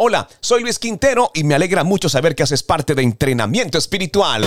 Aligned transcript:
Hola, 0.00 0.28
soy 0.38 0.62
Luis 0.62 0.78
Quintero 0.78 1.32
y 1.34 1.42
me 1.42 1.56
alegra 1.56 1.82
mucho 1.82 2.08
saber 2.08 2.36
que 2.36 2.44
haces 2.44 2.62
parte 2.62 2.94
de 2.94 3.02
Entrenamiento 3.02 3.78
Espiritual. 3.78 4.44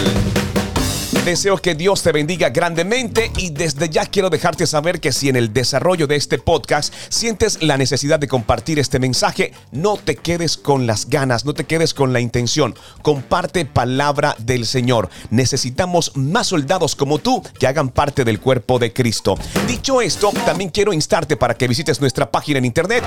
Deseo 1.26 1.58
que 1.58 1.76
Dios 1.76 2.02
te 2.02 2.12
bendiga 2.12 2.50
grandemente 2.50 3.32
y 3.38 3.52
desde 3.52 3.90
ya 3.90 4.08
quiero 4.08 4.32
dejarte 4.32 4.66
saber 4.66 5.00
que 5.00 5.12
si 5.12 5.30
en 5.30 5.36
el 5.36 5.54
desarrollo 5.54 6.08
de 6.08 6.16
este 6.16 6.40
podcast 6.40 6.92
sientes 7.10 7.62
la 7.62 7.78
necesidad 7.78 8.18
de 8.18 8.28
compartir 8.28 8.80
este 8.80 8.98
mensaje, 8.98 9.54
no 9.72 9.98
te 9.98 10.16
quedes 10.16 10.58
con 10.58 10.88
las 10.88 11.08
ganas, 11.10 11.46
no 11.46 11.54
te 11.54 11.66
quedes 11.66 11.94
con 11.94 12.12
la 12.12 12.22
intención. 12.22 12.74
Comparte 13.04 13.66
palabra 13.66 14.36
del 14.40 14.66
Señor. 14.66 15.12
Necesitamos 15.30 16.12
más 16.16 16.48
soldados 16.48 16.96
como 16.96 17.20
tú 17.20 17.44
que 17.60 17.68
hagan 17.68 17.90
parte 17.90 18.26
del 18.26 18.40
cuerpo 18.40 18.80
de 18.80 18.92
Cristo. 18.92 19.36
Dicho 19.68 20.02
esto, 20.02 20.32
también 20.44 20.72
quiero 20.72 20.92
instarte 20.92 21.38
para 21.38 21.54
que 21.54 21.68
visites 21.68 22.02
nuestra 22.02 22.32
página 22.32 22.58
en 22.58 22.66
internet 22.66 23.04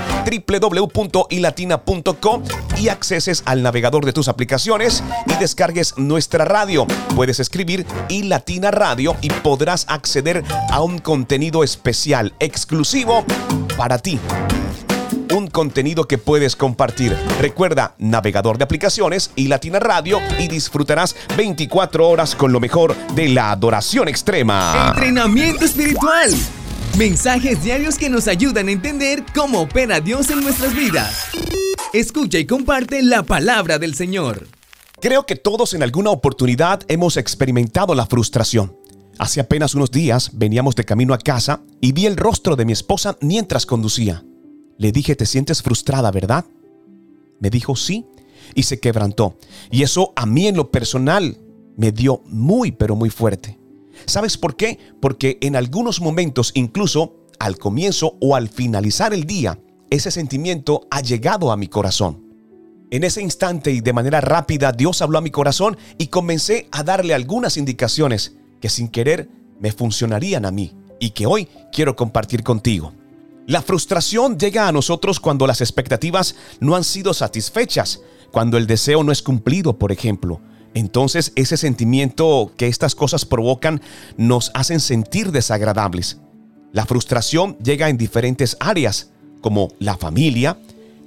www.ilatina.com 0.47 2.43
y 2.77 2.87
acceses 2.87 3.43
al 3.45 3.61
navegador 3.61 4.05
de 4.05 4.13
tus 4.13 4.29
aplicaciones 4.29 5.03
y 5.27 5.33
descargues 5.37 5.97
nuestra 5.97 6.45
radio. 6.45 6.87
Puedes 7.13 7.41
escribir 7.41 7.85
y 8.09 8.23
Latina 8.23 8.71
Radio 8.71 9.15
y 9.21 9.29
podrás 9.29 9.85
acceder 9.89 10.43
a 10.69 10.81
un 10.81 10.99
contenido 10.99 11.63
especial, 11.63 12.33
exclusivo 12.39 13.23
para 13.77 13.97
ti 13.97 14.19
un 15.33 15.47
contenido 15.47 16.07
que 16.07 16.17
puedes 16.17 16.55
compartir. 16.55 17.15
Recuerda, 17.39 17.95
navegador 17.97 18.57
de 18.57 18.63
aplicaciones 18.63 19.31
y 19.35 19.47
Latina 19.47 19.79
Radio 19.79 20.19
y 20.39 20.47
disfrutarás 20.47 21.15
24 21.35 22.07
horas 22.07 22.35
con 22.35 22.51
lo 22.51 22.59
mejor 22.59 22.95
de 23.15 23.29
la 23.29 23.51
adoración 23.51 24.07
extrema. 24.07 24.93
Entrenamiento 24.95 25.65
espiritual. 25.65 26.31
Mensajes 26.97 27.61
diarios 27.63 27.97
que 27.97 28.09
nos 28.09 28.27
ayudan 28.27 28.69
a 28.69 28.71
entender 28.71 29.23
cómo 29.33 29.61
opera 29.61 29.99
Dios 29.99 30.29
en 30.29 30.41
nuestras 30.41 30.73
vidas. 30.73 31.27
Escucha 31.93 32.37
y 32.37 32.45
comparte 32.45 33.01
la 33.03 33.23
palabra 33.23 33.79
del 33.79 33.95
Señor. 33.95 34.47
Creo 35.01 35.25
que 35.25 35.35
todos 35.35 35.73
en 35.73 35.83
alguna 35.83 36.09
oportunidad 36.11 36.81
hemos 36.87 37.17
experimentado 37.17 37.95
la 37.95 38.05
frustración. 38.05 38.77
Hace 39.17 39.41
apenas 39.41 39.75
unos 39.75 39.91
días 39.91 40.31
veníamos 40.33 40.75
de 40.75 40.85
camino 40.85 41.13
a 41.13 41.17
casa 41.17 41.61
y 41.81 41.91
vi 41.91 42.05
el 42.05 42.17
rostro 42.17 42.55
de 42.55 42.65
mi 42.65 42.71
esposa 42.71 43.17
mientras 43.21 43.65
conducía. 43.65 44.23
Le 44.77 44.91
dije, 44.91 45.15
¿te 45.15 45.25
sientes 45.25 45.61
frustrada, 45.61 46.11
verdad? 46.11 46.45
Me 47.39 47.49
dijo 47.49 47.75
sí 47.75 48.05
y 48.53 48.63
se 48.63 48.79
quebrantó. 48.79 49.37
Y 49.69 49.83
eso 49.83 50.13
a 50.15 50.25
mí 50.25 50.47
en 50.47 50.55
lo 50.55 50.71
personal 50.71 51.37
me 51.75 51.91
dio 51.91 52.21
muy, 52.25 52.71
pero 52.71 52.95
muy 52.95 53.09
fuerte. 53.09 53.59
¿Sabes 54.05 54.37
por 54.37 54.55
qué? 54.55 54.79
Porque 55.01 55.37
en 55.41 55.55
algunos 55.55 56.01
momentos, 56.01 56.51
incluso 56.53 57.25
al 57.39 57.57
comienzo 57.57 58.17
o 58.21 58.35
al 58.35 58.49
finalizar 58.49 59.13
el 59.13 59.25
día, 59.25 59.59
ese 59.89 60.11
sentimiento 60.11 60.87
ha 60.89 61.01
llegado 61.01 61.51
a 61.51 61.57
mi 61.57 61.67
corazón. 61.67 62.24
En 62.91 63.03
ese 63.03 63.21
instante 63.21 63.71
y 63.71 63.81
de 63.81 63.93
manera 63.93 64.21
rápida 64.21 64.71
Dios 64.71 65.01
habló 65.01 65.17
a 65.17 65.21
mi 65.21 65.31
corazón 65.31 65.77
y 65.97 66.07
comencé 66.07 66.67
a 66.71 66.83
darle 66.83 67.13
algunas 67.13 67.57
indicaciones 67.57 68.35
que 68.61 68.69
sin 68.69 68.89
querer 68.89 69.29
me 69.59 69.71
funcionarían 69.71 70.45
a 70.45 70.51
mí 70.51 70.73
y 70.99 71.11
que 71.11 71.25
hoy 71.25 71.47
quiero 71.71 71.95
compartir 71.95 72.43
contigo. 72.43 72.93
La 73.47 73.61
frustración 73.61 74.37
llega 74.37 74.67
a 74.67 74.71
nosotros 74.71 75.19
cuando 75.19 75.47
las 75.47 75.61
expectativas 75.61 76.35
no 76.59 76.75
han 76.75 76.83
sido 76.83 77.13
satisfechas, 77.13 78.01
cuando 78.31 78.57
el 78.57 78.67
deseo 78.67 79.03
no 79.03 79.11
es 79.11 79.21
cumplido, 79.21 79.77
por 79.77 79.91
ejemplo. 79.91 80.41
Entonces 80.73 81.31
ese 81.35 81.57
sentimiento 81.57 82.51
que 82.57 82.67
estas 82.67 82.95
cosas 82.95 83.25
provocan 83.25 83.81
nos 84.17 84.51
hacen 84.53 84.79
sentir 84.79 85.31
desagradables. 85.31 86.19
La 86.71 86.85
frustración 86.85 87.57
llega 87.59 87.89
en 87.89 87.97
diferentes 87.97 88.57
áreas, 88.59 89.11
como 89.41 89.69
la 89.79 89.97
familia, 89.97 90.57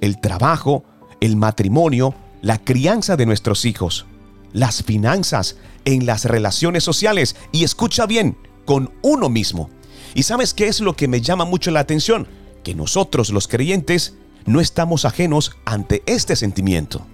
el 0.01 0.19
trabajo, 0.19 0.83
el 1.21 1.35
matrimonio, 1.35 2.15
la 2.41 2.57
crianza 2.57 3.17
de 3.17 3.25
nuestros 3.25 3.65
hijos, 3.65 4.05
las 4.53 4.83
finanzas, 4.83 5.57
en 5.85 6.05
las 6.05 6.25
relaciones 6.25 6.83
sociales 6.83 7.35
y 7.51 7.63
escucha 7.63 8.05
bien, 8.05 8.37
con 8.65 8.91
uno 9.01 9.29
mismo. 9.29 9.69
¿Y 10.13 10.23
sabes 10.23 10.53
qué 10.53 10.67
es 10.67 10.79
lo 10.79 10.95
que 10.95 11.07
me 11.07 11.21
llama 11.21 11.45
mucho 11.45 11.71
la 11.71 11.79
atención? 11.79 12.27
Que 12.63 12.75
nosotros 12.75 13.29
los 13.29 13.47
creyentes 13.47 14.15
no 14.45 14.59
estamos 14.59 15.05
ajenos 15.05 15.51
ante 15.65 16.03
este 16.05 16.35
sentimiento. 16.35 17.05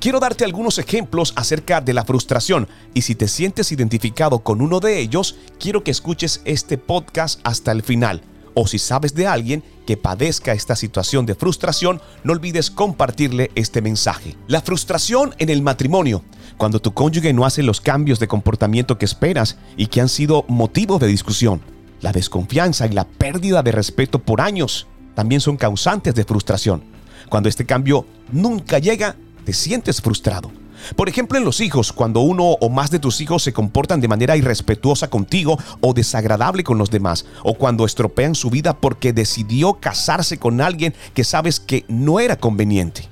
Quiero 0.00 0.18
darte 0.18 0.44
algunos 0.44 0.78
ejemplos 0.78 1.32
acerca 1.36 1.80
de 1.80 1.94
la 1.94 2.04
frustración 2.04 2.68
y 2.92 3.02
si 3.02 3.14
te 3.14 3.28
sientes 3.28 3.70
identificado 3.70 4.40
con 4.40 4.60
uno 4.60 4.80
de 4.80 4.98
ellos, 4.98 5.36
quiero 5.60 5.84
que 5.84 5.92
escuches 5.92 6.42
este 6.44 6.76
podcast 6.76 7.40
hasta 7.44 7.70
el 7.70 7.82
final 7.82 8.22
o 8.54 8.66
si 8.66 8.78
sabes 8.78 9.14
de 9.14 9.26
alguien 9.26 9.62
que 9.86 9.96
padezca 9.96 10.52
esta 10.52 10.76
situación 10.76 11.26
de 11.26 11.34
frustración, 11.34 12.00
no 12.24 12.32
olvides 12.32 12.70
compartirle 12.70 13.50
este 13.54 13.82
mensaje. 13.82 14.36
La 14.46 14.60
frustración 14.60 15.34
en 15.38 15.48
el 15.48 15.62
matrimonio, 15.62 16.22
cuando 16.56 16.80
tu 16.80 16.94
cónyuge 16.94 17.32
no 17.32 17.44
hace 17.44 17.62
los 17.62 17.80
cambios 17.80 18.20
de 18.20 18.28
comportamiento 18.28 18.98
que 18.98 19.04
esperas 19.04 19.58
y 19.76 19.86
que 19.86 20.00
han 20.00 20.08
sido 20.08 20.44
motivo 20.48 20.98
de 20.98 21.06
discusión. 21.06 21.60
La 22.00 22.12
desconfianza 22.12 22.86
y 22.86 22.92
la 22.92 23.04
pérdida 23.04 23.62
de 23.62 23.72
respeto 23.72 24.18
por 24.18 24.40
años 24.40 24.86
también 25.14 25.40
son 25.40 25.56
causantes 25.56 26.14
de 26.14 26.24
frustración. 26.24 26.82
Cuando 27.28 27.48
este 27.48 27.66
cambio 27.66 28.06
nunca 28.30 28.78
llega, 28.78 29.16
te 29.44 29.52
sientes 29.52 30.00
frustrado. 30.00 30.61
Por 30.96 31.08
ejemplo, 31.08 31.38
en 31.38 31.44
los 31.44 31.60
hijos, 31.60 31.92
cuando 31.92 32.20
uno 32.20 32.44
o 32.44 32.68
más 32.68 32.90
de 32.90 32.98
tus 32.98 33.20
hijos 33.20 33.42
se 33.42 33.52
comportan 33.52 34.00
de 34.00 34.08
manera 34.08 34.36
irrespetuosa 34.36 35.08
contigo 35.08 35.58
o 35.80 35.94
desagradable 35.94 36.64
con 36.64 36.78
los 36.78 36.90
demás, 36.90 37.24
o 37.42 37.54
cuando 37.54 37.84
estropean 37.84 38.34
su 38.34 38.50
vida 38.50 38.74
porque 38.74 39.12
decidió 39.12 39.74
casarse 39.74 40.38
con 40.38 40.60
alguien 40.60 40.94
que 41.14 41.24
sabes 41.24 41.60
que 41.60 41.84
no 41.88 42.20
era 42.20 42.36
conveniente. 42.36 43.08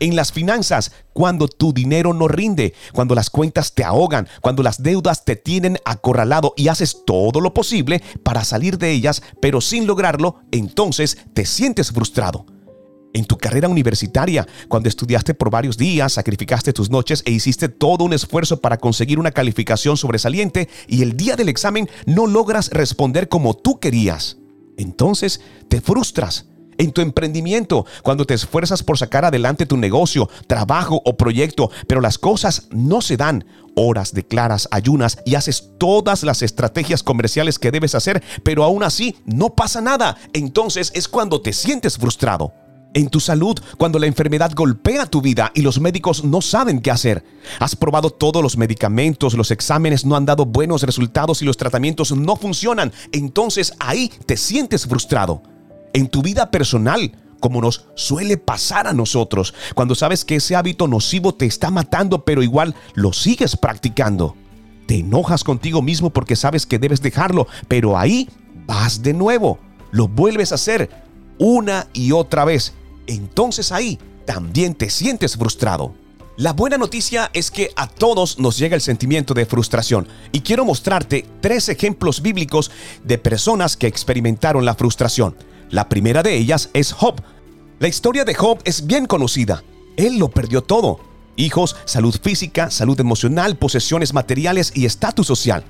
En 0.00 0.16
las 0.16 0.32
finanzas, 0.32 0.92
cuando 1.12 1.46
tu 1.46 1.74
dinero 1.74 2.14
no 2.14 2.26
rinde, 2.26 2.72
cuando 2.94 3.14
las 3.14 3.28
cuentas 3.28 3.74
te 3.74 3.84
ahogan, 3.84 4.28
cuando 4.40 4.62
las 4.62 4.82
deudas 4.82 5.26
te 5.26 5.36
tienen 5.36 5.76
acorralado 5.84 6.54
y 6.56 6.68
haces 6.68 7.04
todo 7.04 7.42
lo 7.42 7.52
posible 7.52 8.02
para 8.22 8.42
salir 8.44 8.78
de 8.78 8.92
ellas, 8.92 9.22
pero 9.42 9.60
sin 9.60 9.86
lograrlo, 9.86 10.36
entonces 10.52 11.18
te 11.34 11.44
sientes 11.44 11.92
frustrado 11.92 12.46
en 13.12 13.24
tu 13.24 13.36
carrera 13.36 13.68
universitaria, 13.68 14.46
cuando 14.68 14.88
estudiaste 14.88 15.34
por 15.34 15.50
varios 15.50 15.76
días, 15.76 16.12
sacrificaste 16.12 16.72
tus 16.72 16.90
noches 16.90 17.22
e 17.26 17.32
hiciste 17.32 17.68
todo 17.68 18.04
un 18.04 18.12
esfuerzo 18.12 18.60
para 18.60 18.78
conseguir 18.78 19.18
una 19.18 19.32
calificación 19.32 19.96
sobresaliente 19.96 20.68
y 20.86 21.02
el 21.02 21.16
día 21.16 21.36
del 21.36 21.48
examen 21.48 21.88
no 22.06 22.26
logras 22.26 22.70
responder 22.70 23.28
como 23.28 23.54
tú 23.54 23.80
querías. 23.80 24.36
Entonces 24.76 25.40
te 25.68 25.80
frustras. 25.80 26.46
En 26.78 26.92
tu 26.92 27.02
emprendimiento, 27.02 27.84
cuando 28.02 28.24
te 28.24 28.32
esfuerzas 28.32 28.82
por 28.82 28.96
sacar 28.96 29.26
adelante 29.26 29.66
tu 29.66 29.76
negocio, 29.76 30.30
trabajo 30.46 31.02
o 31.04 31.14
proyecto, 31.14 31.70
pero 31.86 32.00
las 32.00 32.16
cosas 32.16 32.68
no 32.70 33.02
se 33.02 33.18
dan, 33.18 33.44
horas 33.76 34.14
declaras, 34.14 34.66
ayunas 34.70 35.18
y 35.26 35.34
haces 35.34 35.72
todas 35.76 36.22
las 36.22 36.40
estrategias 36.40 37.02
comerciales 37.02 37.58
que 37.58 37.70
debes 37.70 37.94
hacer, 37.94 38.22
pero 38.42 38.64
aún 38.64 38.82
así 38.82 39.16
no 39.26 39.50
pasa 39.50 39.82
nada. 39.82 40.16
Entonces 40.32 40.90
es 40.94 41.06
cuando 41.06 41.42
te 41.42 41.52
sientes 41.52 41.98
frustrado 41.98 42.54
en 42.94 43.08
tu 43.08 43.20
salud 43.20 43.58
cuando 43.78 43.98
la 43.98 44.06
enfermedad 44.06 44.52
golpea 44.54 45.06
tu 45.06 45.20
vida 45.20 45.52
y 45.54 45.62
los 45.62 45.80
médicos 45.80 46.24
no 46.24 46.40
saben 46.40 46.80
qué 46.80 46.90
hacer. 46.90 47.24
Has 47.58 47.76
probado 47.76 48.10
todos 48.10 48.42
los 48.42 48.56
medicamentos, 48.56 49.34
los 49.34 49.50
exámenes 49.50 50.04
no 50.04 50.16
han 50.16 50.26
dado 50.26 50.46
buenos 50.46 50.82
resultados 50.82 51.42
y 51.42 51.44
los 51.44 51.56
tratamientos 51.56 52.12
no 52.12 52.36
funcionan. 52.36 52.92
Entonces 53.12 53.74
ahí 53.78 54.10
te 54.26 54.36
sientes 54.36 54.86
frustrado. 54.86 55.42
En 55.92 56.08
tu 56.08 56.22
vida 56.22 56.50
personal, 56.50 57.12
como 57.40 57.60
nos 57.60 57.86
suele 57.94 58.36
pasar 58.36 58.86
a 58.86 58.92
nosotros, 58.92 59.54
cuando 59.74 59.94
sabes 59.94 60.24
que 60.24 60.36
ese 60.36 60.56
hábito 60.56 60.86
nocivo 60.88 61.34
te 61.34 61.46
está 61.46 61.70
matando 61.70 62.24
pero 62.24 62.42
igual 62.42 62.74
lo 62.94 63.12
sigues 63.12 63.56
practicando. 63.56 64.36
Te 64.86 64.98
enojas 64.98 65.44
contigo 65.44 65.82
mismo 65.82 66.10
porque 66.10 66.34
sabes 66.34 66.66
que 66.66 66.80
debes 66.80 67.00
dejarlo, 67.00 67.46
pero 67.68 67.96
ahí 67.96 68.28
vas 68.66 69.02
de 69.02 69.14
nuevo. 69.14 69.58
Lo 69.92 70.08
vuelves 70.08 70.52
a 70.52 70.56
hacer 70.56 70.90
una 71.38 71.86
y 71.92 72.12
otra 72.12 72.44
vez 72.44 72.74
entonces 73.14 73.72
ahí 73.72 73.98
también 74.24 74.74
te 74.74 74.90
sientes 74.90 75.36
frustrado. 75.36 75.94
La 76.36 76.52
buena 76.54 76.78
noticia 76.78 77.30
es 77.34 77.50
que 77.50 77.70
a 77.76 77.86
todos 77.86 78.38
nos 78.38 78.56
llega 78.56 78.74
el 78.74 78.80
sentimiento 78.80 79.34
de 79.34 79.44
frustración 79.44 80.08
y 80.32 80.40
quiero 80.40 80.64
mostrarte 80.64 81.26
tres 81.40 81.68
ejemplos 81.68 82.22
bíblicos 82.22 82.70
de 83.04 83.18
personas 83.18 83.76
que 83.76 83.86
experimentaron 83.86 84.64
la 84.64 84.74
frustración. 84.74 85.36
La 85.68 85.88
primera 85.88 86.22
de 86.22 86.36
ellas 86.36 86.70
es 86.72 86.92
Job. 86.92 87.20
La 87.78 87.88
historia 87.88 88.24
de 88.24 88.34
Job 88.34 88.58
es 88.64 88.86
bien 88.86 89.06
conocida. 89.06 89.62
Él 89.96 90.18
lo 90.18 90.30
perdió 90.30 90.62
todo. 90.62 91.00
Hijos, 91.36 91.76
salud 91.84 92.16
física, 92.22 92.70
salud 92.70 92.98
emocional, 93.00 93.56
posesiones 93.56 94.14
materiales 94.14 94.72
y 94.74 94.86
estatus 94.86 95.26
social. 95.26 95.64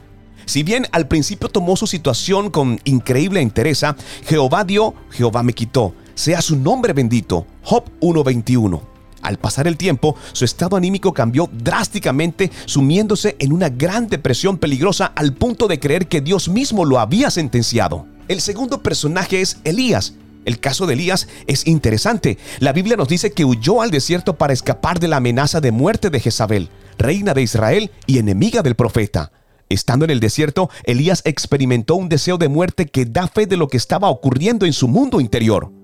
Si 0.44 0.62
bien 0.62 0.86
al 0.92 1.08
principio 1.08 1.48
tomó 1.48 1.76
su 1.76 1.86
situación 1.86 2.50
con 2.50 2.80
increíble 2.84 3.40
entereza, 3.40 3.96
Jehová 4.24 4.64
dio, 4.64 4.94
Jehová 5.10 5.42
me 5.42 5.52
quitó 5.52 5.94
sea 6.20 6.42
su 6.42 6.54
nombre 6.56 6.92
bendito. 6.92 7.46
Job 7.62 7.84
1.21. 8.00 8.80
Al 9.22 9.38
pasar 9.38 9.66
el 9.66 9.78
tiempo, 9.78 10.16
su 10.32 10.44
estado 10.44 10.76
anímico 10.76 11.14
cambió 11.14 11.48
drásticamente, 11.50 12.50
sumiéndose 12.66 13.36
en 13.38 13.52
una 13.52 13.70
gran 13.70 14.06
depresión 14.06 14.58
peligrosa 14.58 15.06
al 15.16 15.32
punto 15.32 15.66
de 15.66 15.80
creer 15.80 16.08
que 16.08 16.20
Dios 16.20 16.48
mismo 16.48 16.84
lo 16.84 16.98
había 16.98 17.30
sentenciado. 17.30 18.06
El 18.28 18.42
segundo 18.42 18.82
personaje 18.82 19.40
es 19.40 19.58
Elías. 19.64 20.14
El 20.44 20.60
caso 20.60 20.86
de 20.86 20.92
Elías 20.94 21.26
es 21.46 21.66
interesante. 21.66 22.38
La 22.58 22.72
Biblia 22.72 22.96
nos 22.96 23.08
dice 23.08 23.32
que 23.32 23.44
huyó 23.44 23.80
al 23.80 23.90
desierto 23.90 24.36
para 24.36 24.52
escapar 24.52 25.00
de 25.00 25.08
la 25.08 25.16
amenaza 25.16 25.60
de 25.60 25.72
muerte 25.72 26.10
de 26.10 26.20
Jezabel, 26.20 26.68
reina 26.98 27.32
de 27.32 27.42
Israel 27.42 27.90
y 28.06 28.18
enemiga 28.18 28.62
del 28.62 28.74
profeta. 28.74 29.32
Estando 29.70 30.04
en 30.04 30.10
el 30.10 30.20
desierto, 30.20 30.68
Elías 30.84 31.22
experimentó 31.24 31.94
un 31.94 32.08
deseo 32.08 32.36
de 32.36 32.48
muerte 32.48 32.86
que 32.86 33.06
da 33.06 33.26
fe 33.26 33.46
de 33.46 33.56
lo 33.56 33.68
que 33.68 33.76
estaba 33.76 34.10
ocurriendo 34.10 34.66
en 34.66 34.72
su 34.72 34.88
mundo 34.88 35.20
interior. 35.20 35.79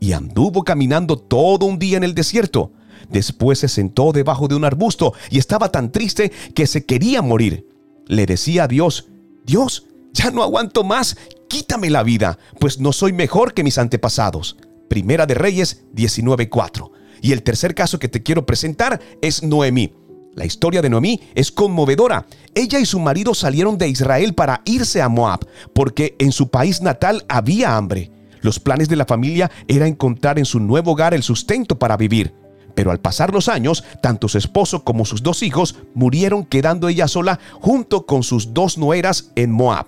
Y 0.00 0.12
anduvo 0.12 0.64
caminando 0.64 1.18
todo 1.18 1.66
un 1.66 1.78
día 1.78 1.98
en 1.98 2.04
el 2.04 2.14
desierto. 2.14 2.72
Después 3.10 3.58
se 3.58 3.68
sentó 3.68 4.12
debajo 4.12 4.48
de 4.48 4.54
un 4.54 4.64
arbusto 4.64 5.12
y 5.30 5.38
estaba 5.38 5.70
tan 5.70 5.92
triste 5.92 6.32
que 6.54 6.66
se 6.66 6.84
quería 6.84 7.22
morir. 7.22 7.66
Le 8.06 8.26
decía 8.26 8.64
a 8.64 8.68
Dios, 8.68 9.08
Dios, 9.44 9.86
ya 10.12 10.30
no 10.30 10.42
aguanto 10.42 10.84
más, 10.84 11.16
quítame 11.48 11.90
la 11.90 12.02
vida, 12.02 12.38
pues 12.58 12.80
no 12.80 12.92
soy 12.92 13.12
mejor 13.12 13.54
que 13.54 13.64
mis 13.64 13.78
antepasados. 13.78 14.56
Primera 14.88 15.26
de 15.26 15.34
Reyes 15.34 15.84
19.4. 15.94 16.90
Y 17.22 17.32
el 17.32 17.42
tercer 17.42 17.74
caso 17.74 17.98
que 17.98 18.08
te 18.08 18.22
quiero 18.22 18.46
presentar 18.46 19.00
es 19.20 19.42
Noemí. 19.42 19.92
La 20.34 20.44
historia 20.44 20.80
de 20.80 20.90
Noemí 20.90 21.20
es 21.34 21.50
conmovedora. 21.50 22.26
Ella 22.54 22.78
y 22.78 22.86
su 22.86 22.98
marido 22.98 23.34
salieron 23.34 23.78
de 23.78 23.88
Israel 23.88 24.34
para 24.34 24.62
irse 24.64 25.02
a 25.02 25.08
Moab, 25.08 25.40
porque 25.74 26.16
en 26.18 26.32
su 26.32 26.48
país 26.48 26.80
natal 26.80 27.24
había 27.28 27.76
hambre. 27.76 28.10
Los 28.42 28.58
planes 28.58 28.88
de 28.88 28.96
la 28.96 29.04
familia 29.04 29.50
era 29.68 29.86
encontrar 29.86 30.38
en 30.38 30.44
su 30.44 30.60
nuevo 30.60 30.92
hogar 30.92 31.14
el 31.14 31.22
sustento 31.22 31.78
para 31.78 31.96
vivir. 31.96 32.34
Pero 32.74 32.90
al 32.90 33.00
pasar 33.00 33.32
los 33.32 33.48
años, 33.48 33.84
tanto 34.02 34.28
su 34.28 34.38
esposo 34.38 34.84
como 34.84 35.04
sus 35.04 35.22
dos 35.22 35.42
hijos 35.42 35.76
murieron 35.94 36.44
quedando 36.44 36.88
ella 36.88 37.08
sola 37.08 37.38
junto 37.60 38.06
con 38.06 38.22
sus 38.22 38.54
dos 38.54 38.78
nueras 38.78 39.32
en 39.34 39.50
Moab. 39.50 39.86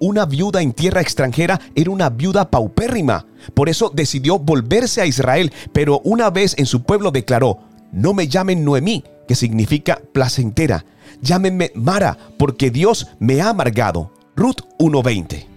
Una 0.00 0.26
viuda 0.26 0.62
en 0.62 0.72
tierra 0.72 1.00
extranjera 1.00 1.60
era 1.76 1.90
una 1.90 2.10
viuda 2.10 2.50
paupérrima. 2.50 3.26
Por 3.54 3.68
eso 3.68 3.90
decidió 3.94 4.38
volverse 4.38 5.00
a 5.00 5.06
Israel, 5.06 5.52
pero 5.72 6.00
una 6.02 6.30
vez 6.30 6.56
en 6.58 6.66
su 6.66 6.82
pueblo 6.82 7.12
declaró, 7.12 7.60
no 7.92 8.12
me 8.12 8.26
llamen 8.26 8.64
Noemí, 8.64 9.04
que 9.28 9.36
significa 9.36 10.00
placentera. 10.12 10.84
Llámenme 11.20 11.70
Mara, 11.76 12.18
porque 12.38 12.70
Dios 12.70 13.06
me 13.20 13.40
ha 13.40 13.50
amargado. 13.50 14.10
Ruth 14.34 14.62
1.20. 14.80 15.51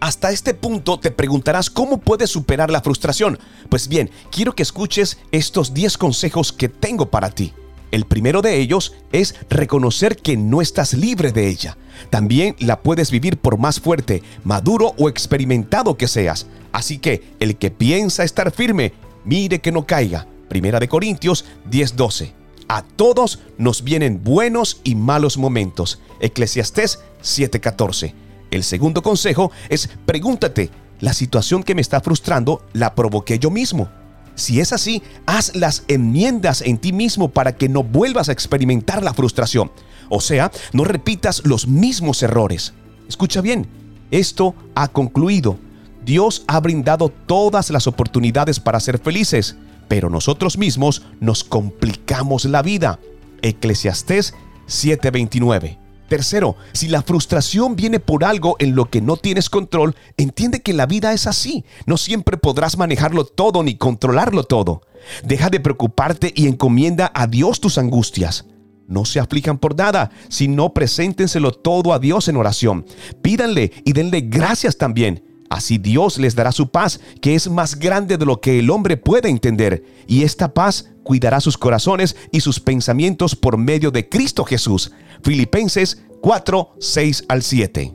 Hasta 0.00 0.30
este 0.30 0.54
punto 0.54 1.00
te 1.00 1.10
preguntarás 1.10 1.70
cómo 1.70 1.98
puedes 1.98 2.30
superar 2.30 2.70
la 2.70 2.82
frustración. 2.82 3.38
Pues 3.68 3.88
bien, 3.88 4.10
quiero 4.30 4.54
que 4.54 4.62
escuches 4.62 5.18
estos 5.32 5.74
10 5.74 5.98
consejos 5.98 6.52
que 6.52 6.68
tengo 6.68 7.10
para 7.10 7.30
ti. 7.30 7.52
El 7.90 8.04
primero 8.04 8.40
de 8.40 8.60
ellos 8.60 8.94
es 9.12 9.34
reconocer 9.48 10.16
que 10.16 10.36
no 10.36 10.60
estás 10.60 10.94
libre 10.94 11.32
de 11.32 11.48
ella. 11.48 11.76
También 12.10 12.54
la 12.60 12.80
puedes 12.80 13.10
vivir 13.10 13.38
por 13.38 13.58
más 13.58 13.80
fuerte, 13.80 14.22
maduro 14.44 14.94
o 14.98 15.08
experimentado 15.08 15.96
que 15.96 16.06
seas. 16.06 16.46
Así 16.70 16.98
que 16.98 17.34
el 17.40 17.56
que 17.56 17.70
piensa 17.70 18.24
estar 18.24 18.52
firme, 18.52 18.92
mire 19.24 19.60
que 19.60 19.72
no 19.72 19.86
caiga. 19.86 20.26
Primera 20.48 20.78
de 20.78 20.88
Corintios 20.88 21.44
10:12. 21.68 22.32
A 22.68 22.82
todos 22.82 23.40
nos 23.56 23.82
vienen 23.82 24.22
buenos 24.22 24.80
y 24.84 24.94
malos 24.94 25.38
momentos. 25.38 25.98
Eclesiastés 26.20 27.00
7:14. 27.22 28.27
El 28.50 28.64
segundo 28.64 29.02
consejo 29.02 29.50
es 29.68 29.88
pregúntate, 30.06 30.70
¿la 31.00 31.12
situación 31.12 31.62
que 31.62 31.74
me 31.74 31.80
está 31.80 32.00
frustrando 32.00 32.64
la 32.72 32.94
provoqué 32.94 33.38
yo 33.38 33.50
mismo? 33.50 33.88
Si 34.34 34.60
es 34.60 34.72
así, 34.72 35.02
haz 35.26 35.54
las 35.56 35.84
enmiendas 35.88 36.62
en 36.62 36.78
ti 36.78 36.92
mismo 36.92 37.28
para 37.28 37.56
que 37.56 37.68
no 37.68 37.82
vuelvas 37.82 38.28
a 38.28 38.32
experimentar 38.32 39.02
la 39.02 39.14
frustración. 39.14 39.72
O 40.08 40.20
sea, 40.20 40.52
no 40.72 40.84
repitas 40.84 41.44
los 41.44 41.66
mismos 41.66 42.22
errores. 42.22 42.72
Escucha 43.08 43.40
bien, 43.40 43.66
esto 44.10 44.54
ha 44.74 44.88
concluido. 44.88 45.58
Dios 46.04 46.44
ha 46.46 46.60
brindado 46.60 47.08
todas 47.08 47.70
las 47.70 47.86
oportunidades 47.86 48.60
para 48.60 48.80
ser 48.80 48.98
felices 48.98 49.56
pero 49.88 50.10
nosotros 50.10 50.58
mismos 50.58 51.02
nos 51.18 51.42
complicamos 51.42 52.44
la 52.44 52.62
vida. 52.62 53.00
Eclesiastés 53.42 54.34
7:29. 54.66 55.78
Tercero, 56.08 56.56
si 56.72 56.88
la 56.88 57.02
frustración 57.02 57.76
viene 57.76 58.00
por 58.00 58.24
algo 58.24 58.56
en 58.58 58.74
lo 58.74 58.86
que 58.86 59.02
no 59.02 59.18
tienes 59.18 59.50
control, 59.50 59.94
entiende 60.16 60.62
que 60.62 60.72
la 60.72 60.86
vida 60.86 61.12
es 61.12 61.26
así. 61.26 61.64
No 61.86 61.98
siempre 61.98 62.38
podrás 62.38 62.78
manejarlo 62.78 63.24
todo 63.26 63.62
ni 63.62 63.76
controlarlo 63.76 64.44
todo. 64.44 64.80
Deja 65.22 65.50
de 65.50 65.60
preocuparte 65.60 66.32
y 66.34 66.48
encomienda 66.48 67.12
a 67.14 67.26
Dios 67.26 67.60
tus 67.60 67.76
angustias. 67.76 68.46
No 68.86 69.04
se 69.04 69.20
aflijan 69.20 69.58
por 69.58 69.76
nada, 69.76 70.10
sino 70.30 70.72
preséntenselo 70.72 71.52
todo 71.52 71.92
a 71.92 71.98
Dios 71.98 72.26
en 72.28 72.36
oración. 72.36 72.86
Pídanle 73.20 73.70
y 73.84 73.92
denle 73.92 74.22
gracias 74.22 74.78
también. 74.78 75.22
Así 75.50 75.76
Dios 75.76 76.18
les 76.18 76.34
dará 76.34 76.52
su 76.52 76.70
paz, 76.70 77.00
que 77.20 77.34
es 77.34 77.50
más 77.50 77.78
grande 77.78 78.16
de 78.16 78.24
lo 78.24 78.40
que 78.40 78.58
el 78.58 78.70
hombre 78.70 78.96
puede 78.96 79.28
entender, 79.28 79.84
y 80.06 80.22
esta 80.22 80.52
paz 80.52 80.90
cuidará 81.08 81.40
sus 81.40 81.56
corazones 81.56 82.16
y 82.32 82.42
sus 82.42 82.60
pensamientos 82.60 83.34
por 83.34 83.56
medio 83.56 83.90
de 83.90 84.10
Cristo 84.10 84.44
Jesús. 84.44 84.92
Filipenses 85.22 86.02
4, 86.20 86.74
6 86.78 87.24
al 87.30 87.42
7. 87.42 87.94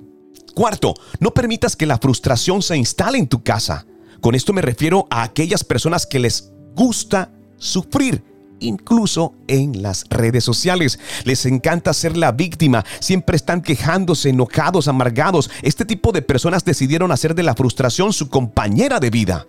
Cuarto, 0.56 0.96
no 1.20 1.32
permitas 1.32 1.76
que 1.76 1.86
la 1.86 2.00
frustración 2.00 2.64
se 2.64 2.76
instale 2.76 3.20
en 3.20 3.28
tu 3.28 3.44
casa. 3.44 3.86
Con 4.20 4.34
esto 4.34 4.52
me 4.52 4.64
refiero 4.64 5.06
a 5.12 5.22
aquellas 5.22 5.64
personas 5.64 6.08
que 6.08 6.18
les 6.18 6.54
gusta 6.74 7.32
sufrir 7.58 8.24
incluso 8.58 9.36
en 9.48 9.84
las 9.84 10.06
redes 10.10 10.44
sociales. 10.44 10.98
Les 11.24 11.46
encanta 11.46 11.94
ser 11.94 12.18
la 12.18 12.32
víctima, 12.32 12.84
siempre 13.00 13.36
están 13.36 13.62
quejándose, 13.62 14.30
enojados, 14.30 14.88
amargados. 14.88 15.52
Este 15.62 15.86
tipo 15.86 16.14
de 16.14 16.24
personas 16.24 16.66
decidieron 16.66 17.12
hacer 17.12 17.36
de 17.36 17.44
la 17.44 17.54
frustración 17.54 18.12
su 18.12 18.30
compañera 18.30 19.00
de 19.00 19.12
vida. 19.12 19.46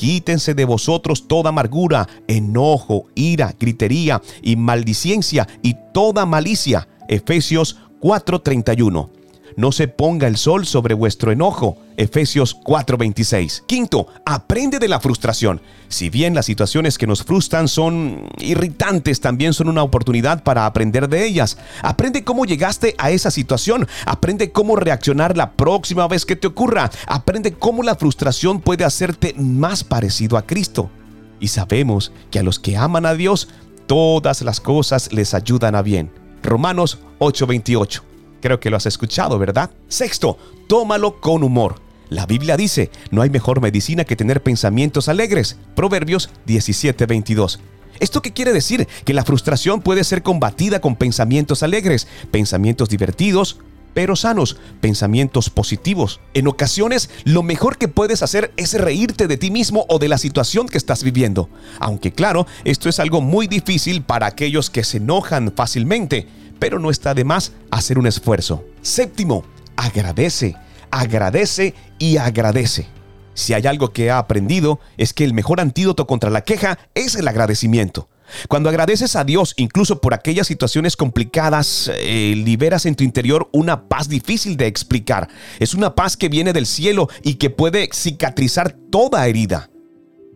Quítense 0.00 0.54
de 0.54 0.64
vosotros 0.64 1.28
toda 1.28 1.50
amargura, 1.50 2.08
enojo, 2.26 3.08
ira, 3.14 3.54
gritería 3.60 4.22
y 4.40 4.56
maldicencia 4.56 5.46
y 5.62 5.76
toda 5.92 6.24
malicia. 6.24 6.88
Efesios 7.06 7.76
4:31 8.00 9.19
no 9.60 9.72
se 9.72 9.88
ponga 9.88 10.26
el 10.26 10.36
sol 10.36 10.66
sobre 10.66 10.94
vuestro 10.94 11.30
enojo. 11.30 11.76
Efesios 11.96 12.56
4:26. 12.64 13.62
Quinto, 13.66 14.06
aprende 14.24 14.78
de 14.78 14.88
la 14.88 15.00
frustración. 15.00 15.60
Si 15.88 16.08
bien 16.08 16.34
las 16.34 16.46
situaciones 16.46 16.96
que 16.96 17.06
nos 17.06 17.22
frustran 17.22 17.68
son 17.68 18.28
irritantes, 18.38 19.20
también 19.20 19.52
son 19.52 19.68
una 19.68 19.82
oportunidad 19.82 20.42
para 20.42 20.66
aprender 20.66 21.08
de 21.08 21.26
ellas. 21.26 21.58
Aprende 21.82 22.24
cómo 22.24 22.46
llegaste 22.46 22.94
a 22.98 23.10
esa 23.10 23.30
situación. 23.30 23.86
Aprende 24.06 24.50
cómo 24.50 24.76
reaccionar 24.76 25.36
la 25.36 25.52
próxima 25.52 26.08
vez 26.08 26.24
que 26.24 26.36
te 26.36 26.46
ocurra. 26.46 26.90
Aprende 27.06 27.52
cómo 27.52 27.82
la 27.82 27.96
frustración 27.96 28.60
puede 28.60 28.84
hacerte 28.84 29.34
más 29.36 29.84
parecido 29.84 30.38
a 30.38 30.46
Cristo. 30.46 30.90
Y 31.38 31.48
sabemos 31.48 32.12
que 32.30 32.38
a 32.38 32.42
los 32.42 32.58
que 32.58 32.76
aman 32.76 33.06
a 33.06 33.14
Dios, 33.14 33.48
todas 33.86 34.42
las 34.42 34.60
cosas 34.60 35.12
les 35.12 35.34
ayudan 35.34 35.74
a 35.74 35.82
bien. 35.82 36.10
Romanos 36.42 36.98
8:28. 37.18 38.09
Creo 38.40 38.60
que 38.60 38.70
lo 38.70 38.76
has 38.76 38.86
escuchado, 38.86 39.38
¿verdad? 39.38 39.70
Sexto, 39.88 40.38
tómalo 40.66 41.20
con 41.20 41.42
humor. 41.42 41.76
La 42.08 42.26
Biblia 42.26 42.56
dice, 42.56 42.90
no 43.10 43.22
hay 43.22 43.30
mejor 43.30 43.60
medicina 43.60 44.04
que 44.04 44.16
tener 44.16 44.42
pensamientos 44.42 45.08
alegres. 45.08 45.56
Proverbios 45.76 46.30
17:22. 46.46 47.60
¿Esto 48.00 48.22
qué 48.22 48.32
quiere 48.32 48.52
decir? 48.52 48.88
Que 49.04 49.14
la 49.14 49.24
frustración 49.24 49.82
puede 49.82 50.04
ser 50.04 50.22
combatida 50.22 50.80
con 50.80 50.96
pensamientos 50.96 51.62
alegres, 51.62 52.08
pensamientos 52.30 52.88
divertidos, 52.88 53.58
pero 53.94 54.16
sanos, 54.16 54.56
pensamientos 54.80 55.50
positivos. 55.50 56.20
En 56.34 56.46
ocasiones, 56.46 57.10
lo 57.24 57.42
mejor 57.42 57.76
que 57.76 57.88
puedes 57.88 58.22
hacer 58.22 58.52
es 58.56 58.74
reírte 58.74 59.28
de 59.28 59.36
ti 59.36 59.50
mismo 59.50 59.84
o 59.88 59.98
de 59.98 60.08
la 60.08 60.18
situación 60.18 60.68
que 60.68 60.78
estás 60.78 61.04
viviendo. 61.04 61.48
Aunque 61.78 62.12
claro, 62.12 62.46
esto 62.64 62.88
es 62.88 63.00
algo 63.00 63.20
muy 63.20 63.46
difícil 63.46 64.02
para 64.02 64.26
aquellos 64.26 64.70
que 64.70 64.84
se 64.84 64.96
enojan 64.96 65.52
fácilmente 65.54 66.26
pero 66.60 66.78
no 66.78 66.90
está 66.90 67.14
de 67.14 67.24
más 67.24 67.52
hacer 67.72 67.98
un 67.98 68.06
esfuerzo. 68.06 68.64
Séptimo, 68.82 69.44
agradece, 69.76 70.54
agradece 70.92 71.74
y 71.98 72.18
agradece. 72.18 72.86
Si 73.34 73.54
hay 73.54 73.66
algo 73.66 73.92
que 73.92 74.10
ha 74.10 74.18
aprendido 74.18 74.78
es 74.96 75.12
que 75.12 75.24
el 75.24 75.34
mejor 75.34 75.60
antídoto 75.60 76.06
contra 76.06 76.30
la 76.30 76.42
queja 76.42 76.78
es 76.94 77.16
el 77.16 77.26
agradecimiento. 77.26 78.08
Cuando 78.48 78.68
agradeces 78.68 79.16
a 79.16 79.24
Dios 79.24 79.54
incluso 79.56 80.00
por 80.00 80.14
aquellas 80.14 80.46
situaciones 80.46 80.96
complicadas, 80.96 81.90
eh, 81.92 82.34
liberas 82.36 82.86
en 82.86 82.94
tu 82.94 83.02
interior 83.02 83.48
una 83.52 83.88
paz 83.88 84.08
difícil 84.08 84.56
de 84.56 84.66
explicar. 84.66 85.28
Es 85.58 85.74
una 85.74 85.94
paz 85.94 86.16
que 86.16 86.28
viene 86.28 86.52
del 86.52 86.66
cielo 86.66 87.08
y 87.22 87.34
que 87.34 87.50
puede 87.50 87.88
cicatrizar 87.92 88.76
toda 88.90 89.26
herida. 89.26 89.69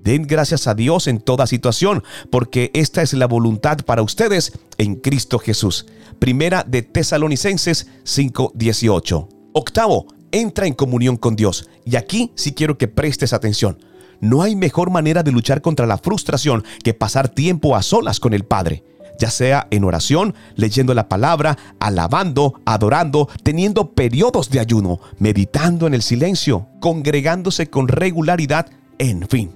Den 0.05 0.27
gracias 0.27 0.67
a 0.67 0.75
Dios 0.75 1.09
en 1.09 1.19
toda 1.19 1.47
situación, 1.47 2.05
porque 2.31 2.71
esta 2.75 3.01
es 3.01 3.15
la 3.15 3.27
voluntad 3.27 3.79
para 3.87 4.03
ustedes 4.03 4.53
en 4.77 4.97
Cristo 4.97 5.39
Jesús. 5.39 5.87
Primera 6.19 6.63
de 6.63 6.83
Tesalonicenses 6.83 7.89
5:18. 8.05 9.29
Octavo, 9.55 10.07
entra 10.31 10.67
en 10.67 10.75
comunión 10.75 11.17
con 11.17 11.37
Dios. 11.37 11.71
Y 11.87 11.97
aquí 11.97 12.33
sí 12.35 12.53
quiero 12.53 12.77
que 12.77 12.87
prestes 12.87 13.33
atención. 13.33 13.79
No 14.21 14.43
hay 14.43 14.57
mejor 14.57 14.91
manera 14.91 15.23
de 15.23 15.33
luchar 15.33 15.63
contra 15.63 15.87
la 15.87 15.97
frustración 15.97 16.65
que 16.83 16.93
pasar 16.93 17.31
tiempo 17.31 17.75
a 17.75 17.83
solas 17.83 18.21
con 18.21 18.35
el 18.35 18.45
Padre 18.45 18.85
ya 19.17 19.31
sea 19.31 19.69
en 19.71 19.85
oración, 19.85 20.35
leyendo 20.57 20.93
la 20.93 21.09
palabra, 21.09 21.57
alabando, 21.79 22.61
adorando, 22.65 23.29
teniendo 23.45 23.93
periodos 23.93 24.51
de 24.51 24.59
ayuno, 24.59 24.99
meditando 25.19 25.87
en 25.87 25.95
el 25.95 26.03
silencio, 26.03 26.67
congregándose 26.81 27.71
con 27.71 27.87
regularidad 27.87 28.67
En 28.99 29.27
fin, 29.29 29.53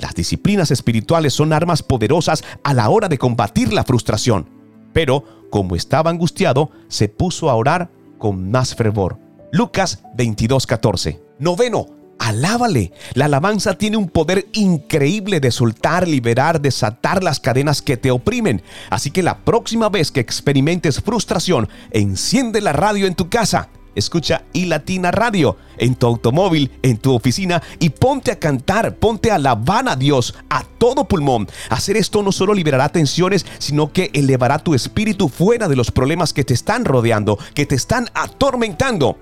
las 0.00 0.14
disciplinas 0.14 0.70
espirituales 0.70 1.34
son 1.34 1.52
armas 1.52 1.82
poderosas 1.82 2.42
a 2.64 2.74
la 2.74 2.88
hora 2.88 3.08
de 3.08 3.18
combatir 3.18 3.72
la 3.72 3.84
frustración. 3.84 4.48
Pero, 4.92 5.24
como 5.50 5.76
estaba 5.76 6.10
angustiado, 6.10 6.70
se 6.88 7.08
puso 7.08 7.50
a 7.50 7.54
orar 7.54 7.90
con 8.18 8.50
más 8.50 8.74
fervor. 8.74 9.18
Lucas 9.52 10.02
22:14. 10.16 11.20
Noveno, 11.38 11.86
alábale. 12.18 12.92
La 13.14 13.26
alabanza 13.26 13.74
tiene 13.74 13.96
un 13.96 14.08
poder 14.08 14.46
increíble 14.52 15.40
de 15.40 15.50
soltar, 15.50 16.06
liberar, 16.06 16.60
desatar 16.60 17.22
las 17.22 17.40
cadenas 17.40 17.82
que 17.82 17.96
te 17.96 18.10
oprimen. 18.10 18.62
Así 18.90 19.10
que 19.10 19.22
la 19.22 19.38
próxima 19.38 19.88
vez 19.88 20.10
que 20.10 20.20
experimentes 20.20 21.00
frustración, 21.00 21.68
enciende 21.90 22.60
la 22.60 22.72
radio 22.72 23.06
en 23.06 23.14
tu 23.14 23.28
casa 23.28 23.68
Escucha 23.94 24.44
y 24.52 24.70
Radio 24.70 25.56
en 25.78 25.94
tu 25.94 26.06
automóvil, 26.06 26.70
en 26.82 26.98
tu 26.98 27.14
oficina 27.14 27.62
y 27.78 27.90
ponte 27.90 28.30
a 28.30 28.38
cantar, 28.38 28.96
ponte 28.96 29.30
a 29.30 29.36
alabar 29.36 29.88
a 29.88 29.96
Dios 29.96 30.34
a 30.48 30.62
todo 30.62 31.04
pulmón. 31.04 31.48
Hacer 31.68 31.96
esto 31.96 32.22
no 32.22 32.32
solo 32.32 32.54
liberará 32.54 32.88
tensiones, 32.90 33.46
sino 33.58 33.92
que 33.92 34.10
elevará 34.12 34.58
tu 34.58 34.74
espíritu 34.74 35.28
fuera 35.28 35.68
de 35.68 35.76
los 35.76 35.90
problemas 35.90 36.32
que 36.32 36.44
te 36.44 36.54
están 36.54 36.84
rodeando, 36.84 37.38
que 37.54 37.66
te 37.66 37.74
están 37.74 38.08
atormentando. 38.14 39.18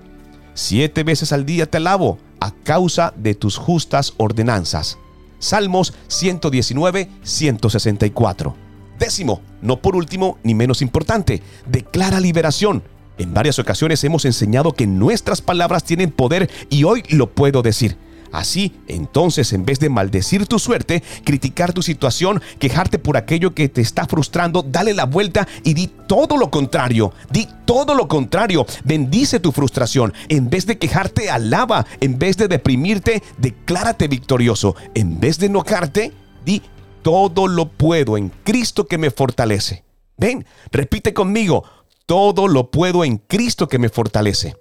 Siete 0.53 1.03
veces 1.03 1.31
al 1.31 1.45
día 1.45 1.65
te 1.65 1.77
alabo 1.77 2.19
a 2.39 2.51
causa 2.51 3.13
de 3.15 3.35
tus 3.35 3.57
justas 3.57 4.13
ordenanzas. 4.17 4.97
Salmos 5.39 5.93
119, 6.07 7.09
164. 7.23 8.55
Décimo, 8.99 9.41
no 9.61 9.81
por 9.81 9.95
último 9.95 10.37
ni 10.43 10.53
menos 10.53 10.81
importante, 10.81 11.41
declara 11.65 12.19
liberación. 12.19 12.83
En 13.19 13.33
varias 13.33 13.59
ocasiones 13.59 14.01
hemos 14.05 14.23
enseñado 14.23 14.71
que 14.71 14.87
nuestras 14.87 15.41
palabras 15.41 15.83
tienen 15.83 16.09
poder 16.09 16.49
y 16.69 16.85
hoy 16.85 17.03
lo 17.09 17.29
puedo 17.29 17.61
decir. 17.61 17.97
Así, 18.31 18.73
entonces, 18.87 19.51
en 19.51 19.65
vez 19.65 19.79
de 19.79 19.89
maldecir 19.89 20.45
tu 20.45 20.57
suerte, 20.57 21.03
criticar 21.25 21.73
tu 21.73 21.81
situación, 21.81 22.41
quejarte 22.59 22.97
por 22.97 23.17
aquello 23.17 23.53
que 23.53 23.67
te 23.67 23.81
está 23.81 24.05
frustrando, 24.05 24.61
dale 24.61 24.93
la 24.93 25.05
vuelta 25.05 25.47
y 25.65 25.73
di 25.73 25.87
todo 26.07 26.37
lo 26.37 26.49
contrario. 26.49 27.11
Di 27.29 27.47
todo 27.65 27.93
lo 27.93 28.07
contrario. 28.07 28.65
Bendice 28.85 29.41
tu 29.41 29.51
frustración. 29.51 30.13
En 30.29 30.49
vez 30.49 30.65
de 30.65 30.77
quejarte, 30.77 31.29
alaba. 31.29 31.85
En 31.99 32.19
vez 32.19 32.37
de 32.37 32.47
deprimirte, 32.47 33.21
declárate 33.37 34.07
victorioso. 34.07 34.75
En 34.93 35.19
vez 35.19 35.39
de 35.39 35.47
enojarte, 35.47 36.13
di 36.45 36.61
todo 37.01 37.47
lo 37.47 37.67
puedo 37.67 38.15
en 38.15 38.29
Cristo 38.45 38.87
que 38.87 38.97
me 38.97 39.11
fortalece. 39.11 39.83
Ven, 40.17 40.45
repite 40.71 41.13
conmigo 41.13 41.63
todo 42.09 42.47
lo 42.47 42.71
puedo 42.71 43.03
en 43.03 43.17
Cristo 43.17 43.67
que 43.67 43.77
me 43.77 43.87
fortalece. 43.87 44.55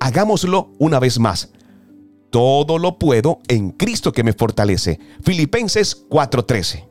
Hagámoslo 0.00 0.72
una 0.78 0.98
vez 0.98 1.18
más. 1.18 1.50
Todo 2.30 2.78
lo 2.78 2.98
puedo 2.98 3.40
en 3.46 3.72
Cristo 3.72 4.10
que 4.10 4.24
me 4.24 4.32
fortalece. 4.32 4.98
Filipenses 5.22 6.06
4:13. 6.08 6.88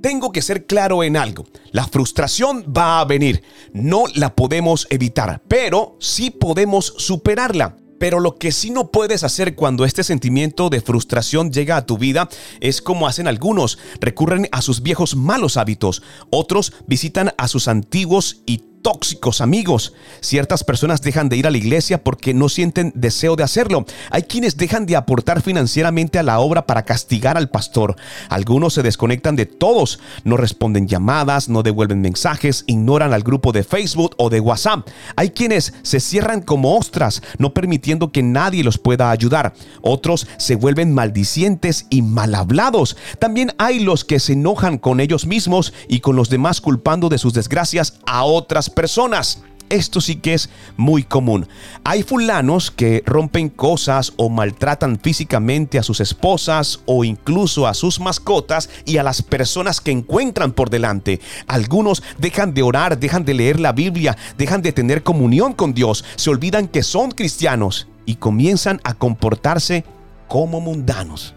Tengo 0.00 0.32
que 0.32 0.40
ser 0.40 0.64
claro 0.64 1.04
en 1.04 1.18
algo. 1.18 1.44
La 1.70 1.86
frustración 1.86 2.72
va 2.74 2.98
a 2.98 3.04
venir. 3.04 3.42
No 3.74 4.04
la 4.14 4.34
podemos 4.34 4.86
evitar, 4.88 5.42
pero 5.46 5.98
sí 6.00 6.30
podemos 6.30 6.94
superarla. 6.96 7.76
Pero 7.98 8.20
lo 8.20 8.36
que 8.36 8.52
sí 8.52 8.70
no 8.70 8.90
puedes 8.90 9.22
hacer 9.22 9.54
cuando 9.54 9.84
este 9.84 10.02
sentimiento 10.02 10.70
de 10.70 10.80
frustración 10.80 11.50
llega 11.50 11.76
a 11.76 11.84
tu 11.84 11.98
vida 11.98 12.28
es 12.60 12.80
como 12.80 13.06
hacen 13.06 13.28
algunos, 13.28 13.78
recurren 14.00 14.48
a 14.52 14.62
sus 14.62 14.82
viejos 14.82 15.16
malos 15.16 15.56
hábitos, 15.56 16.02
otros 16.30 16.72
visitan 16.86 17.32
a 17.38 17.48
sus 17.48 17.68
antiguos 17.68 18.42
y 18.44 18.62
tóxicos 18.86 19.40
amigos. 19.40 19.94
Ciertas 20.20 20.62
personas 20.62 21.02
dejan 21.02 21.28
de 21.28 21.36
ir 21.36 21.48
a 21.48 21.50
la 21.50 21.58
iglesia 21.58 22.04
porque 22.04 22.32
no 22.32 22.48
sienten 22.48 22.92
deseo 22.94 23.34
de 23.34 23.42
hacerlo. 23.42 23.84
Hay 24.12 24.22
quienes 24.22 24.56
dejan 24.56 24.86
de 24.86 24.94
aportar 24.94 25.42
financieramente 25.42 26.20
a 26.20 26.22
la 26.22 26.38
obra 26.38 26.68
para 26.68 26.84
castigar 26.84 27.36
al 27.36 27.50
pastor. 27.50 27.96
Algunos 28.28 28.74
se 28.74 28.84
desconectan 28.84 29.34
de 29.34 29.44
todos, 29.44 29.98
no 30.22 30.36
responden 30.36 30.86
llamadas, 30.86 31.48
no 31.48 31.64
devuelven 31.64 32.00
mensajes, 32.00 32.62
ignoran 32.68 33.12
al 33.12 33.24
grupo 33.24 33.50
de 33.50 33.64
Facebook 33.64 34.14
o 34.18 34.30
de 34.30 34.38
WhatsApp. 34.38 34.86
Hay 35.16 35.30
quienes 35.30 35.74
se 35.82 35.98
cierran 35.98 36.40
como 36.40 36.76
ostras, 36.76 37.22
no 37.38 37.54
permitiendo 37.54 38.12
que 38.12 38.22
nadie 38.22 38.62
los 38.62 38.78
pueda 38.78 39.10
ayudar. 39.10 39.52
Otros 39.82 40.28
se 40.36 40.54
vuelven 40.54 40.94
maldicientes 40.94 41.86
y 41.90 42.02
mal 42.02 42.36
hablados. 42.36 42.96
También 43.18 43.52
hay 43.58 43.80
los 43.80 44.04
que 44.04 44.20
se 44.20 44.34
enojan 44.34 44.78
con 44.78 45.00
ellos 45.00 45.26
mismos 45.26 45.72
y 45.88 45.98
con 45.98 46.14
los 46.14 46.30
demás 46.30 46.60
culpando 46.60 47.08
de 47.08 47.18
sus 47.18 47.34
desgracias 47.34 47.94
a 48.06 48.22
otras 48.22 48.70
personas. 48.76 49.42
Esto 49.68 50.00
sí 50.00 50.16
que 50.16 50.34
es 50.34 50.48
muy 50.76 51.02
común. 51.02 51.48
Hay 51.82 52.04
fulanos 52.04 52.70
que 52.70 53.02
rompen 53.04 53.48
cosas 53.48 54.12
o 54.16 54.28
maltratan 54.28 55.00
físicamente 55.00 55.76
a 55.76 55.82
sus 55.82 55.98
esposas 55.98 56.78
o 56.86 57.02
incluso 57.02 57.66
a 57.66 57.74
sus 57.74 57.98
mascotas 57.98 58.70
y 58.84 58.98
a 58.98 59.02
las 59.02 59.22
personas 59.22 59.80
que 59.80 59.90
encuentran 59.90 60.52
por 60.52 60.70
delante. 60.70 61.20
Algunos 61.48 62.04
dejan 62.18 62.54
de 62.54 62.62
orar, 62.62 63.00
dejan 63.00 63.24
de 63.24 63.34
leer 63.34 63.58
la 63.58 63.72
Biblia, 63.72 64.16
dejan 64.38 64.62
de 64.62 64.70
tener 64.70 65.02
comunión 65.02 65.52
con 65.52 65.74
Dios, 65.74 66.04
se 66.14 66.30
olvidan 66.30 66.68
que 66.68 66.84
son 66.84 67.10
cristianos 67.10 67.88
y 68.04 68.16
comienzan 68.16 68.80
a 68.84 68.94
comportarse 68.94 69.84
como 70.28 70.60
mundanos. 70.60 71.34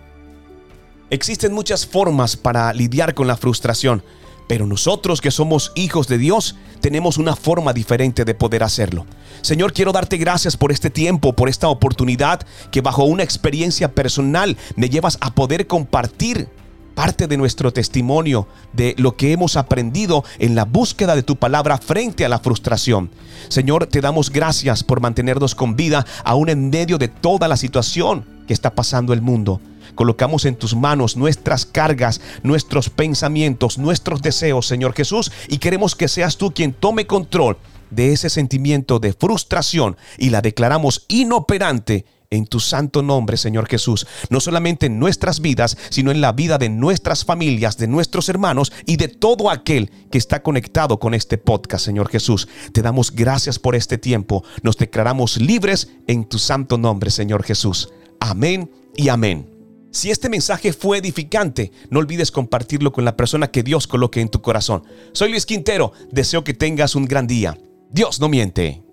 Existen 1.09 1.53
muchas 1.53 1.87
formas 1.87 2.37
para 2.37 2.71
lidiar 2.73 3.15
con 3.15 3.25
la 3.25 3.37
frustración. 3.37 4.03
Pero 4.49 4.65
nosotros 4.65 5.21
que 5.21 5.29
somos 5.29 5.71
hijos 5.75 6.07
de 6.07 6.17
Dios, 6.17 6.55
tenemos 6.81 7.19
una 7.19 7.35
forma 7.35 7.71
diferente 7.71 8.25
de 8.25 8.33
poder 8.33 8.63
hacerlo. 8.63 9.05
Señor, 9.41 9.73
quiero 9.73 9.91
darte 9.91 10.17
gracias 10.17 10.57
por 10.57 10.71
este 10.71 10.89
tiempo, 10.89 11.33
por 11.33 11.49
esta 11.49 11.67
oportunidad 11.67 12.41
que 12.71 12.81
bajo 12.81 13.03
una 13.03 13.21
experiencia 13.21 13.93
personal 13.93 14.57
me 14.75 14.89
llevas 14.89 15.19
a 15.21 15.35
poder 15.35 15.67
compartir 15.67 16.49
parte 16.95 17.27
de 17.27 17.37
nuestro 17.37 17.71
testimonio 17.71 18.47
de 18.73 18.95
lo 18.97 19.15
que 19.15 19.33
hemos 19.33 19.55
aprendido 19.55 20.23
en 20.39 20.55
la 20.55 20.65
búsqueda 20.65 21.15
de 21.15 21.21
tu 21.21 21.35
palabra 21.35 21.77
frente 21.77 22.25
a 22.25 22.29
la 22.29 22.39
frustración. 22.39 23.11
Señor, 23.49 23.85
te 23.85 24.01
damos 24.01 24.31
gracias 24.31 24.83
por 24.83 24.99
mantenernos 24.99 25.53
con 25.53 25.75
vida 25.75 26.07
aún 26.23 26.49
en 26.49 26.71
medio 26.71 26.97
de 26.97 27.07
toda 27.07 27.47
la 27.47 27.55
situación 27.55 28.25
que 28.47 28.53
está 28.53 28.73
pasando 28.73 29.13
el 29.13 29.21
mundo. 29.21 29.61
Colocamos 29.99 30.45
en 30.45 30.55
tus 30.55 30.77
manos 30.77 31.17
nuestras 31.17 31.65
cargas, 31.65 32.21
nuestros 32.41 32.89
pensamientos, 32.89 33.77
nuestros 33.77 34.21
deseos, 34.21 34.65
Señor 34.65 34.93
Jesús, 34.93 35.29
y 35.49 35.57
queremos 35.57 35.93
que 35.93 36.07
seas 36.07 36.37
tú 36.37 36.53
quien 36.53 36.71
tome 36.71 37.05
control 37.05 37.57
de 37.89 38.13
ese 38.13 38.29
sentimiento 38.29 38.99
de 38.99 39.11
frustración 39.11 39.97
y 40.17 40.29
la 40.29 40.39
declaramos 40.39 41.03
inoperante 41.09 42.05
en 42.29 42.47
tu 42.47 42.61
santo 42.61 43.03
nombre, 43.03 43.35
Señor 43.35 43.67
Jesús, 43.67 44.07
no 44.29 44.39
solamente 44.39 44.85
en 44.85 44.99
nuestras 44.99 45.41
vidas, 45.41 45.77
sino 45.89 46.11
en 46.11 46.21
la 46.21 46.31
vida 46.31 46.57
de 46.57 46.69
nuestras 46.69 47.25
familias, 47.25 47.75
de 47.75 47.89
nuestros 47.89 48.29
hermanos 48.29 48.71
y 48.85 48.95
de 48.95 49.09
todo 49.09 49.49
aquel 49.49 49.91
que 50.09 50.17
está 50.17 50.41
conectado 50.41 50.97
con 50.97 51.13
este 51.13 51.37
podcast, 51.37 51.83
Señor 51.83 52.07
Jesús. 52.07 52.47
Te 52.71 52.81
damos 52.81 53.11
gracias 53.11 53.59
por 53.59 53.75
este 53.75 53.97
tiempo. 53.97 54.45
Nos 54.63 54.77
declaramos 54.77 55.41
libres 55.41 55.89
en 56.07 56.23
tu 56.23 56.39
santo 56.39 56.77
nombre, 56.77 57.11
Señor 57.11 57.43
Jesús. 57.43 57.89
Amén 58.21 58.71
y 58.95 59.09
amén. 59.09 59.48
Si 59.91 60.11
este 60.11 60.29
mensaje 60.29 60.71
fue 60.71 60.99
edificante, 60.99 61.71
no 61.89 61.99
olvides 61.99 62.31
compartirlo 62.31 62.91
con 62.91 63.05
la 63.05 63.17
persona 63.17 63.49
que 63.49 63.63
Dios 63.63 63.87
coloque 63.87 64.21
en 64.21 64.29
tu 64.29 64.41
corazón. 64.41 64.83
Soy 65.13 65.31
Luis 65.31 65.47
Quintero, 65.47 65.93
deseo 66.11 66.43
que 66.43 66.53
tengas 66.53 66.93
un 66.95 67.05
gran 67.05 67.25
día. 67.25 67.57
Dios 67.89 68.19
no 68.19 68.29
miente. 68.29 68.83